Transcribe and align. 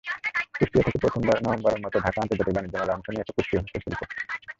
কুষ্টিয়া 0.55 0.83
থেকে 0.85 0.97
নবমবারের 1.27 1.81
মতো 1.83 1.97
ঢাকা 2.05 2.19
আন্তর্জাতিক 2.21 2.55
বাণিজ্য 2.55 2.75
মেলায় 2.75 2.95
অংশ 2.97 3.07
নিয়েছে 3.09 3.31
কুষ্টিয়া 3.35 3.61
হস্তশিল্প। 3.63 4.01